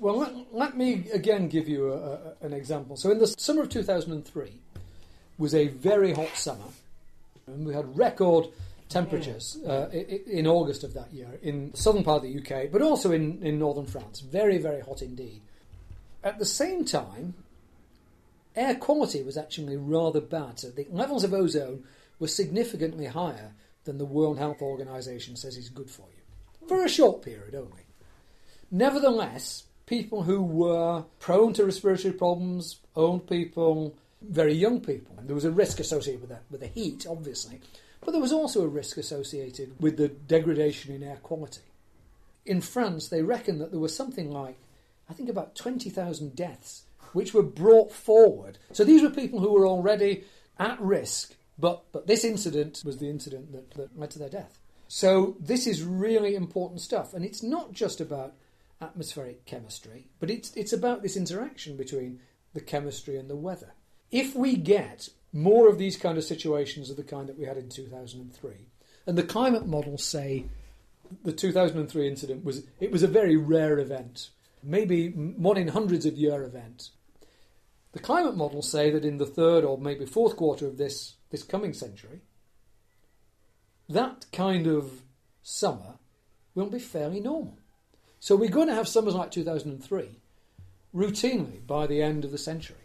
Well, 0.00 0.18
let, 0.18 0.54
let 0.54 0.76
me 0.76 1.08
again 1.12 1.48
give 1.48 1.68
you 1.68 1.92
a, 1.92 1.96
a, 1.96 2.18
an 2.42 2.52
example. 2.52 2.96
So, 2.96 3.10
in 3.10 3.18
the 3.18 3.26
summer 3.26 3.62
of 3.62 3.68
2003 3.68 4.52
was 5.38 5.54
a 5.54 5.68
very 5.68 6.12
hot 6.12 6.36
summer, 6.36 6.64
and 7.46 7.66
we 7.66 7.74
had 7.74 7.98
record 7.98 8.46
temperatures 8.88 9.58
uh, 9.66 9.88
in 9.90 10.46
August 10.46 10.84
of 10.84 10.94
that 10.94 11.12
year 11.12 11.38
in 11.42 11.70
the 11.72 11.76
southern 11.76 12.04
part 12.04 12.24
of 12.24 12.30
the 12.30 12.38
UK, 12.38 12.70
but 12.70 12.80
also 12.80 13.12
in, 13.12 13.42
in 13.42 13.58
northern 13.58 13.86
France. 13.86 14.20
Very, 14.20 14.58
very 14.58 14.80
hot 14.80 15.02
indeed. 15.02 15.42
At 16.24 16.38
the 16.38 16.44
same 16.44 16.84
time, 16.84 17.34
air 18.56 18.74
quality 18.74 19.22
was 19.22 19.36
actually 19.36 19.76
rather 19.76 20.20
bad. 20.20 20.60
So 20.60 20.70
the 20.70 20.86
levels 20.90 21.24
of 21.24 21.34
ozone 21.34 21.84
were 22.18 22.28
significantly 22.28 23.06
higher 23.06 23.52
than 23.84 23.98
the 23.98 24.04
World 24.04 24.38
Health 24.38 24.62
Organization 24.62 25.36
says 25.36 25.56
is 25.56 25.68
good 25.68 25.90
for 25.90 26.06
you, 26.10 26.66
for 26.66 26.84
a 26.84 26.88
short 26.88 27.22
period 27.22 27.54
only. 27.54 27.82
Nevertheless, 28.70 29.64
people 29.88 30.22
who 30.22 30.42
were 30.42 31.04
prone 31.18 31.52
to 31.54 31.64
respiratory 31.64 32.12
problems, 32.12 32.80
old 32.94 33.26
people, 33.28 33.96
very 34.20 34.52
young 34.52 34.80
people, 34.80 35.16
there 35.22 35.34
was 35.34 35.44
a 35.44 35.50
risk 35.50 35.80
associated 35.80 36.20
with 36.20 36.30
that, 36.30 36.42
with 36.50 36.60
the 36.60 36.66
heat, 36.66 37.06
obviously, 37.08 37.60
but 38.04 38.12
there 38.12 38.20
was 38.20 38.32
also 38.32 38.62
a 38.62 38.68
risk 38.68 38.98
associated 38.98 39.74
with 39.80 39.96
the 39.96 40.08
degradation 40.08 40.94
in 40.94 41.02
air 41.02 41.18
quality. 41.22 41.62
In 42.44 42.60
France, 42.60 43.08
they 43.08 43.22
reckon 43.22 43.58
that 43.58 43.70
there 43.70 43.80
was 43.80 43.96
something 43.96 44.30
like, 44.30 44.58
I 45.08 45.14
think, 45.14 45.28
about 45.28 45.54
20,000 45.54 46.36
deaths 46.36 46.84
which 47.12 47.32
were 47.32 47.42
brought 47.42 47.90
forward. 47.90 48.58
So 48.72 48.84
these 48.84 49.02
were 49.02 49.10
people 49.10 49.40
who 49.40 49.52
were 49.52 49.66
already 49.66 50.24
at 50.58 50.78
risk, 50.80 51.34
but, 51.58 51.84
but 51.92 52.06
this 52.06 52.24
incident 52.24 52.82
was 52.84 52.98
the 52.98 53.08
incident 53.08 53.52
that, 53.52 53.70
that 53.72 53.98
led 53.98 54.10
to 54.10 54.18
their 54.18 54.28
death. 54.28 54.58
So 54.88 55.36
this 55.40 55.66
is 55.66 55.82
really 55.82 56.34
important 56.34 56.80
stuff. 56.80 57.14
And 57.14 57.24
it's 57.24 57.42
not 57.42 57.72
just 57.72 58.00
about 58.00 58.34
atmospheric 58.80 59.44
chemistry, 59.44 60.08
but 60.20 60.30
it's, 60.30 60.52
it's 60.54 60.72
about 60.72 61.02
this 61.02 61.16
interaction 61.16 61.76
between 61.76 62.20
the 62.54 62.60
chemistry 62.60 63.16
and 63.16 63.28
the 63.28 63.36
weather. 63.36 63.74
If 64.10 64.34
we 64.34 64.56
get 64.56 65.08
more 65.32 65.68
of 65.68 65.78
these 65.78 65.96
kind 65.96 66.16
of 66.16 66.24
situations 66.24 66.90
of 66.90 66.96
the 66.96 67.02
kind 67.02 67.28
that 67.28 67.38
we 67.38 67.44
had 67.44 67.56
in 67.56 67.68
2003. 67.68 68.52
And 69.06 69.18
the 69.18 69.22
climate 69.22 69.66
models 69.66 70.04
say 70.04 70.46
the 71.24 71.32
2003 71.32 72.08
incident 72.08 72.44
was 72.44 72.64
it 72.80 72.90
was 72.90 73.02
a 73.02 73.08
very 73.08 73.36
rare 73.36 73.78
event, 73.78 74.30
maybe 74.62 75.08
one 75.08 75.56
in 75.56 75.68
hundreds 75.68 76.06
of 76.06 76.16
year 76.16 76.42
event. 76.42 76.90
The 77.92 77.98
climate 77.98 78.36
models 78.36 78.70
say 78.70 78.90
that 78.90 79.04
in 79.04 79.18
the 79.18 79.26
third 79.26 79.64
or 79.64 79.78
maybe 79.78 80.06
fourth 80.06 80.36
quarter 80.36 80.66
of 80.66 80.76
this 80.76 81.16
this 81.30 81.42
coming 81.42 81.72
century, 81.72 82.20
that 83.88 84.26
kind 84.32 84.66
of 84.66 85.02
summer 85.42 85.94
will 86.54 86.70
be 86.70 86.78
fairly 86.78 87.20
normal. 87.20 87.57
So 88.20 88.36
we're 88.36 88.50
going 88.50 88.68
to 88.68 88.74
have 88.74 88.88
summers 88.88 89.14
like 89.14 89.30
2003 89.30 90.20
routinely 90.94 91.66
by 91.66 91.86
the 91.86 92.02
end 92.02 92.24
of 92.24 92.30
the 92.32 92.38
century. 92.38 92.76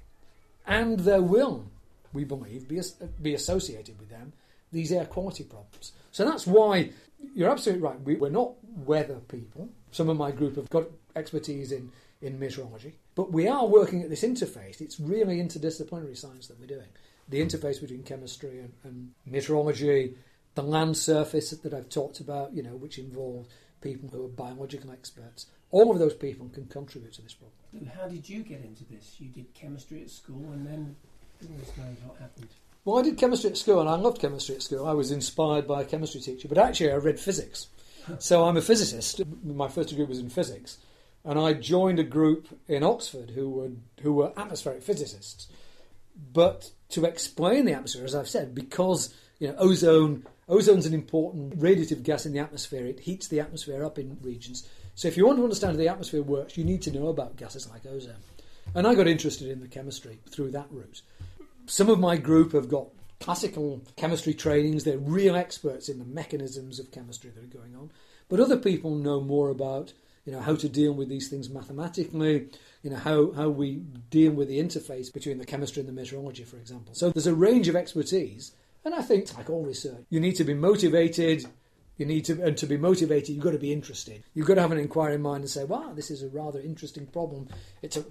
And 0.66 1.02
there 1.02 1.22
will 1.22 1.66
we 2.14 2.24
believe, 2.24 2.68
be, 2.68 2.80
be 3.22 3.34
associated 3.34 4.00
with 4.00 4.10
them 4.10 4.34
these 4.72 4.92
air 4.92 5.06
quality 5.06 5.44
problems. 5.44 5.92
So 6.12 6.26
that's 6.26 6.48
why 6.48 6.90
you're 7.36 7.52
absolutely 7.52 7.84
right. 7.84 8.00
We, 8.02 8.16
we're 8.16 8.30
not 8.30 8.54
weather 8.64 9.20
people. 9.28 9.70
Some 9.92 10.10
of 10.10 10.18
my 10.18 10.32
group 10.32 10.56
have 10.56 10.70
got 10.70 10.86
expertise 11.16 11.72
in, 11.72 11.92
in 12.22 12.40
meteorology, 12.40 12.96
but 13.16 13.32
we 13.32 13.48
are 13.48 13.68
working 13.68 14.02
at 14.02 14.10
this 14.10 14.24
interface. 14.24 14.82
It's 14.82 15.00
really 15.00 15.38
interdisciplinary 15.38 16.18
science 16.18 16.48
that 16.48 16.60
we're 16.60 16.68
doing. 16.68 16.88
The 17.30 17.40
interface 17.40 17.80
between 17.80 18.04
chemistry 18.04 18.60
and, 18.60 18.74
and 18.84 19.12
meteorology, 19.26 20.16
the 20.56 20.64
land 20.64 20.98
surface 20.98 21.52
that 21.52 21.74
I've 21.74 21.90
talked 21.90 22.20
about, 22.20 22.54
you 22.54 22.64
know, 22.64 22.76
which 22.76 22.98
involves 22.98 23.50
people 23.84 24.10
who 24.10 24.26
are 24.26 24.30
biological 24.30 24.92
experts. 24.92 25.48
All 25.72 25.92
of 25.92 26.00
those 26.00 26.14
people 26.14 26.50
can 26.50 26.66
contribute 26.66 27.14
to 27.14 27.22
this 27.22 27.34
problem. 27.34 27.58
And 27.74 27.90
how 27.90 28.08
did 28.08 28.28
you 28.28 28.42
get 28.44 28.64
into 28.64 28.86
this? 28.86 29.16
You 29.20 29.28
did 29.28 29.54
chemistry 29.54 30.02
at 30.02 30.10
school 30.10 30.52
and 30.54 30.66
then 30.66 30.96
what 32.06 32.18
happened. 32.20 32.48
Well, 32.86 33.00
I 33.00 33.02
did 33.02 33.18
chemistry 33.18 33.50
at 33.50 33.58
school, 33.58 33.80
and 33.80 33.90
I 33.90 33.96
loved 33.96 34.20
chemistry 34.20 34.56
at 34.56 34.62
school. 34.62 34.86
I 34.86 34.94
was 34.94 35.12
inspired 35.12 35.68
by 35.68 35.82
a 35.82 35.86
chemistry 35.86 36.22
teacher, 36.22 36.48
but 36.48 36.58
actually, 36.58 36.92
I 36.92 36.96
read 36.96 37.20
physics. 37.20 37.68
so 38.20 38.46
I'm 38.46 38.58
a 38.58 38.62
physicist. 38.62 39.22
My 39.44 39.70
first 39.70 39.90
degree 39.90 40.06
was 40.06 40.20
in 40.20 40.30
physics, 40.30 40.78
and 41.24 41.40
I 41.40 41.54
joined 41.54 42.00
a 42.00 42.04
group 42.04 42.48
in 42.68 42.84
Oxford 42.84 43.32
who 43.32 43.50
were 43.50 43.72
who 44.02 44.14
were 44.14 44.38
atmospheric 44.38 44.84
physicists. 44.84 45.48
But 46.34 46.72
to 46.90 47.06
explain 47.06 47.66
the 47.66 47.74
atmosphere, 47.74 48.06
as 48.06 48.16
I've 48.16 48.28
said, 48.28 48.54
because 48.54 49.16
you 49.40 49.48
know 49.48 49.56
ozone 49.58 50.26
ozone's 50.50 50.86
an 50.86 50.94
important 50.94 51.60
radiative 51.60 52.04
gas 52.04 52.26
in 52.26 52.34
the 52.34 52.40
atmosphere. 52.40 52.86
It 52.86 53.02
heats 53.02 53.28
the 53.28 53.40
atmosphere 53.40 53.84
up 53.84 53.98
in 53.98 54.18
regions. 54.22 54.68
So 54.96 55.08
if 55.08 55.18
you 55.18 55.26
want 55.26 55.38
to 55.40 55.44
understand 55.44 55.74
how 55.74 55.78
the 55.78 55.88
atmosphere 55.88 56.22
works, 56.22 56.58
you 56.58 56.64
need 56.64 56.82
to 56.84 56.92
know 56.92 57.08
about 57.08 57.36
gases 57.36 57.70
like 57.70 57.86
ozone. 57.86 58.16
And 58.76 58.88
I 58.88 58.96
got 58.96 59.08
interested 59.08 59.50
in 59.50 59.60
the 59.60 59.68
chemistry 59.68 60.20
through 60.30 60.52
that 60.52 60.68
route. 60.70 61.02
Some 61.66 61.90
of 61.90 62.00
my 62.00 62.18
group 62.18 62.52
have 62.54 62.70
got 62.70 62.88
classical 63.20 63.82
chemistry 63.96 64.34
trainings, 64.34 64.84
they're 64.84 64.98
real 64.98 65.36
experts 65.36 65.90
in 65.90 65.98
the 65.98 66.06
mechanisms 66.06 66.80
of 66.80 66.92
chemistry 66.92 67.32
that 67.32 67.44
are 67.44 67.60
going 67.60 67.76
on. 67.76 67.90
But 68.30 68.40
other 68.40 68.58
people 68.58 68.96
know 68.96 69.22
more 69.22 69.50
about 69.50 69.94
you 70.26 70.32
know 70.32 70.40
how 70.40 70.56
to 70.56 70.70
deal 70.70 70.94
with 70.94 71.10
these 71.10 71.30
things 71.30 71.50
mathematically, 71.50 72.48
you 72.82 72.90
know 72.90 72.98
how, 72.98 73.32
how 73.32 73.50
we 73.50 73.76
deal 74.10 74.32
with 74.32 74.48
the 74.48 74.60
interface 74.60 75.12
between 75.12 75.38
the 75.38 75.46
chemistry 75.46 75.82
and 75.82 75.90
the 75.90 75.94
meteorology, 75.94 76.44
for 76.44 76.58
example. 76.58 76.94
So 76.94 77.10
there's 77.10 77.28
a 77.28 77.36
range 77.36 77.68
of 77.68 77.76
expertise, 77.76 78.54
and 78.86 78.96
I 78.96 79.02
think 79.02 79.36
like 79.38 79.50
all 79.50 79.64
research, 79.64 80.06
you 80.10 80.20
need 80.20 80.36
to 80.38 80.44
be 80.44 80.54
motivated 80.54 81.46
you 81.98 82.06
need 82.08 82.26
to, 82.26 82.42
and 82.42 82.58
to 82.58 82.66
be 82.66 82.78
motivated, 82.78 83.30
you've 83.30 83.44
got 83.44 83.52
to 83.52 83.60
be 83.60 83.72
interested. 83.72 84.24
You've 84.34 84.48
got 84.48 84.56
to 84.56 84.62
have 84.62 84.72
an 84.72 84.80
inquiring 84.80 85.22
mind 85.22 85.42
and 85.42 85.50
say, 85.50 85.64
"Wow, 85.64 85.94
this 85.94 86.10
is 86.10 86.24
a 86.24 86.28
rather 86.30 86.60
interesting 86.60 87.06
problem." 87.06 87.48
It's 87.84 87.98
a, 87.98 88.04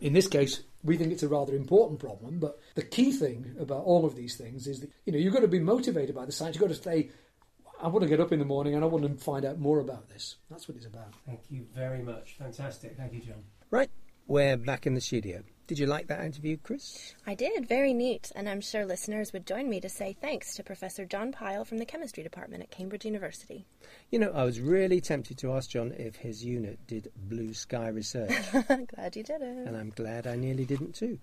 in 0.00 0.14
this 0.14 0.26
case, 0.26 0.62
we 0.82 0.96
think 0.96 1.12
it's 1.12 1.22
a 1.22 1.28
rather 1.28 1.54
important 1.54 2.00
problem. 2.00 2.38
But 2.38 2.58
the 2.74 2.82
key 2.82 3.12
thing 3.12 3.54
about 3.60 3.84
all 3.84 4.06
of 4.06 4.16
these 4.16 4.36
things 4.36 4.66
is 4.66 4.80
that 4.80 4.90
you 5.04 5.12
know 5.12 5.18
you've 5.18 5.34
got 5.34 5.40
to 5.40 5.48
be 5.48 5.60
motivated 5.60 6.14
by 6.14 6.24
the 6.24 6.32
science. 6.32 6.56
You've 6.56 6.66
got 6.66 6.74
to 6.74 6.82
say, 6.82 7.10
"I 7.80 7.88
want 7.88 8.04
to 8.04 8.08
get 8.08 8.20
up 8.20 8.32
in 8.32 8.38
the 8.38 8.46
morning 8.46 8.74
and 8.74 8.82
I 8.82 8.86
want 8.86 9.04
to 9.04 9.22
find 9.22 9.44
out 9.44 9.58
more 9.58 9.80
about 9.80 10.08
this." 10.08 10.36
That's 10.48 10.66
what 10.66 10.76
it's 10.78 10.86
about. 10.86 11.12
Thank 11.26 11.40
you 11.50 11.66
very 11.74 12.02
much. 12.02 12.36
Fantastic. 12.38 12.96
Thank 12.96 13.12
you, 13.12 13.20
John. 13.20 13.44
Right, 13.70 13.90
we're 14.26 14.56
back 14.56 14.86
in 14.86 14.94
the 14.94 15.00
studio. 15.00 15.42
Did 15.66 15.80
you 15.80 15.86
like 15.86 16.06
that 16.06 16.24
interview, 16.24 16.56
Chris? 16.62 17.14
I 17.26 17.34
did. 17.34 17.68
Very 17.68 17.92
neat. 17.92 18.30
And 18.36 18.48
I'm 18.48 18.60
sure 18.60 18.84
listeners 18.84 19.32
would 19.32 19.46
join 19.46 19.68
me 19.68 19.80
to 19.80 19.88
say 19.88 20.16
thanks 20.20 20.54
to 20.54 20.62
Professor 20.62 21.04
John 21.04 21.32
Pyle 21.32 21.64
from 21.64 21.78
the 21.78 21.84
Chemistry 21.84 22.22
Department 22.22 22.62
at 22.62 22.70
Cambridge 22.70 23.04
University. 23.04 23.66
You 24.10 24.20
know, 24.20 24.30
I 24.32 24.44
was 24.44 24.60
really 24.60 25.00
tempted 25.00 25.38
to 25.38 25.52
ask 25.52 25.70
John 25.70 25.92
if 25.98 26.16
his 26.16 26.44
unit 26.44 26.78
did 26.86 27.10
blue 27.16 27.52
sky 27.52 27.88
research. 27.88 28.30
glad 28.94 29.16
you 29.16 29.24
did 29.24 29.42
it. 29.42 29.66
And 29.66 29.76
I'm 29.76 29.90
glad 29.90 30.28
I 30.28 30.36
nearly 30.36 30.64
didn't 30.64 30.94
too. 30.94 31.18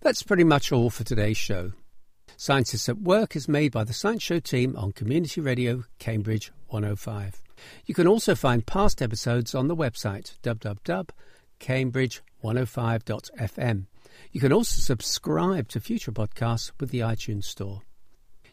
That's 0.00 0.22
pretty 0.22 0.44
much 0.44 0.72
all 0.72 0.88
for 0.88 1.04
today's 1.04 1.36
show. 1.36 1.72
Scientists 2.36 2.88
at 2.88 2.98
Work 2.98 3.36
is 3.36 3.48
made 3.48 3.72
by 3.72 3.84
the 3.84 3.92
Science 3.92 4.22
Show 4.22 4.40
team 4.40 4.74
on 4.76 4.92
Community 4.92 5.42
Radio 5.42 5.84
Cambridge 5.98 6.50
105. 6.68 7.42
You 7.84 7.94
can 7.94 8.06
also 8.06 8.34
find 8.34 8.64
past 8.64 9.02
episodes 9.02 9.54
on 9.54 9.68
the 9.68 9.76
website 9.76 10.40
www.cambridge.com 11.60 12.26
105.fm. 12.42 13.86
You 14.32 14.40
can 14.40 14.52
also 14.52 14.80
subscribe 14.80 15.68
to 15.68 15.80
future 15.80 16.12
podcasts 16.12 16.72
with 16.78 16.90
the 16.90 17.00
iTunes 17.00 17.44
Store. 17.44 17.82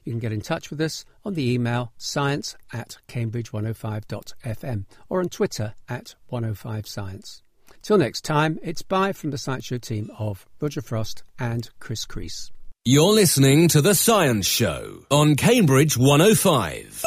You 0.04 0.14
can 0.14 0.20
get 0.20 0.32
in 0.32 0.42
touch 0.42 0.70
with 0.70 0.80
us 0.80 1.04
on 1.26 1.34
the 1.34 1.52
email 1.52 1.92
science 1.98 2.56
at 2.72 2.98
cambridge105.fm 3.08 4.86
or 5.10 5.20
on 5.20 5.30
Twitter 5.30 5.74
at 5.90 6.16
105science. 6.32 7.42
Till 7.82 7.98
next 7.98 8.24
time, 8.24 8.60
it's 8.64 8.82
bye 8.82 9.12
from 9.12 9.32
the 9.32 9.38
Science 9.38 9.66
Show 9.66 9.78
team 9.78 10.10
of 10.18 10.48
Roger 10.62 10.82
Frost 10.82 11.24
and 11.38 11.70
Chris 11.80 12.06
Crease. 12.06 12.52
You're 12.86 13.12
listening 13.12 13.68
to 13.70 13.82
The 13.82 13.94
Science 13.94 14.48
Show 14.48 15.06
on 15.12 15.36
Cambridge 15.36 15.98
105. 15.98 17.04